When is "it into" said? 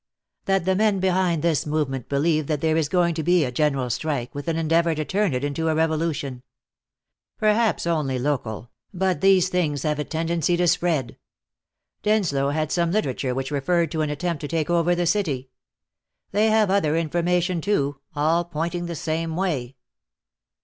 5.35-5.67